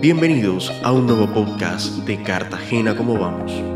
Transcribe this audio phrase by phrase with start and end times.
[0.00, 3.69] Bienvenidos a un nuevo podcast de Cartagena como vamos.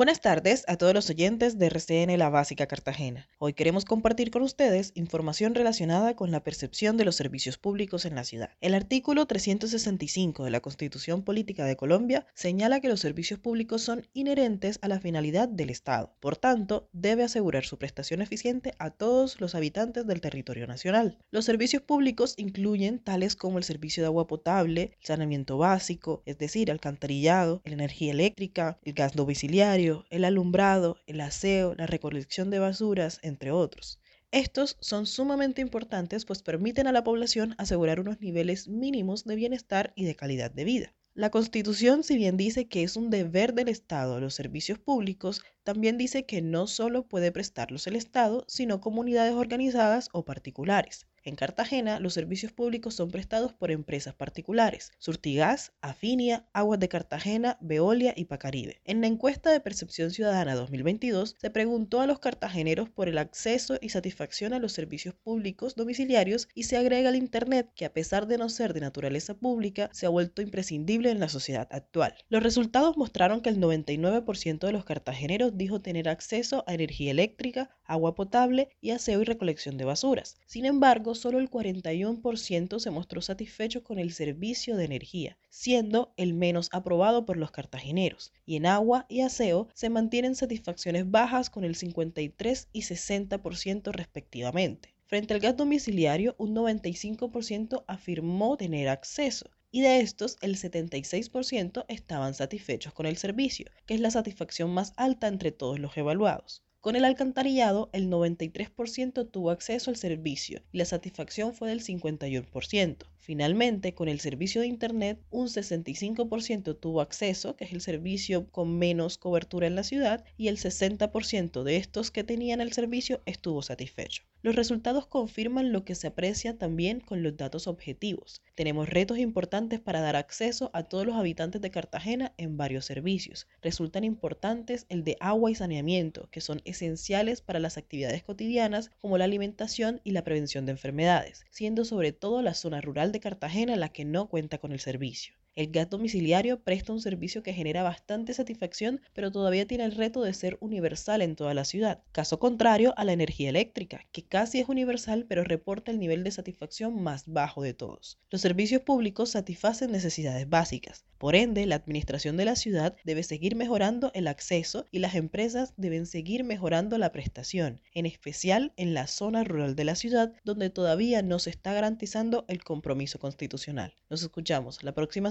[0.00, 3.28] Buenas tardes a todos los oyentes de RCN La Básica Cartagena.
[3.36, 8.14] Hoy queremos compartir con ustedes información relacionada con la percepción de los servicios públicos en
[8.14, 8.48] la ciudad.
[8.62, 14.06] El artículo 365 de la Constitución Política de Colombia señala que los servicios públicos son
[14.14, 16.14] inherentes a la finalidad del Estado.
[16.18, 21.18] Por tanto, debe asegurar su prestación eficiente a todos los habitantes del territorio nacional.
[21.30, 26.38] Los servicios públicos incluyen tales como el servicio de agua potable, el saneamiento básico, es
[26.38, 32.58] decir, alcantarillado, la energía eléctrica, el gas domiciliario, el alumbrado, el aseo, la recolección de
[32.58, 33.98] basuras, entre otros.
[34.32, 39.92] Estos son sumamente importantes pues permiten a la población asegurar unos niveles mínimos de bienestar
[39.96, 40.94] y de calidad de vida.
[41.14, 45.98] La Constitución, si bien dice que es un deber del Estado los servicios públicos, también
[45.98, 51.06] dice que no solo puede prestarlos el Estado, sino comunidades organizadas o particulares.
[51.22, 57.58] En Cartagena, los servicios públicos son prestados por empresas particulares, Surtigas, Afinia, Aguas de Cartagena,
[57.60, 58.80] Veolia y Pacaribe.
[58.84, 63.78] En la encuesta de Percepción Ciudadana 2022, se preguntó a los cartageneros por el acceso
[63.82, 68.26] y satisfacción a los servicios públicos domiciliarios y se agrega el Internet, que a pesar
[68.26, 72.14] de no ser de naturaleza pública, se ha vuelto imprescindible en la sociedad actual.
[72.30, 77.76] Los resultados mostraron que el 99% de los cartageneros dijo tener acceso a energía eléctrica,
[77.84, 80.38] agua potable y aseo y recolección de basuras.
[80.46, 86.34] Sin embargo, solo el 41% se mostró satisfecho con el servicio de energía, siendo el
[86.34, 91.64] menos aprobado por los cartageneros, y en agua y aseo se mantienen satisfacciones bajas con
[91.64, 94.94] el 53 y 60% respectivamente.
[95.06, 102.34] Frente al gas domiciliario, un 95% afirmó tener acceso, y de estos el 76% estaban
[102.34, 106.62] satisfechos con el servicio, que es la satisfacción más alta entre todos los evaluados.
[106.80, 113.09] Con el alcantarillado, el 93% tuvo acceso al servicio y la satisfacción fue del 51%.
[113.22, 118.78] Finalmente, con el servicio de Internet, un 65% tuvo acceso, que es el servicio con
[118.78, 123.60] menos cobertura en la ciudad, y el 60% de estos que tenían el servicio estuvo
[123.60, 124.24] satisfecho.
[124.42, 128.40] Los resultados confirman lo que se aprecia también con los datos objetivos.
[128.54, 133.48] Tenemos retos importantes para dar acceso a todos los habitantes de Cartagena en varios servicios.
[133.60, 139.18] Resultan importantes el de agua y saneamiento, que son esenciales para las actividades cotidianas como
[139.18, 143.76] la alimentación y la prevención de enfermedades, siendo sobre todo la zona rural de Cartagena
[143.76, 145.34] la que no cuenta con el servicio.
[145.56, 150.22] El gas domiciliario presta un servicio que genera bastante satisfacción, pero todavía tiene el reto
[150.22, 152.02] de ser universal en toda la ciudad.
[152.12, 156.30] Caso contrario a la energía eléctrica, que casi es universal, pero reporta el nivel de
[156.30, 158.18] satisfacción más bajo de todos.
[158.30, 161.04] Los servicios públicos satisfacen necesidades básicas.
[161.18, 165.74] Por ende, la administración de la ciudad debe seguir mejorando el acceso y las empresas
[165.76, 170.70] deben seguir mejorando la prestación, en especial en la zona rural de la ciudad, donde
[170.70, 173.94] todavía no se está garantizando el compromiso constitucional.
[174.08, 175.30] Nos escuchamos la próxima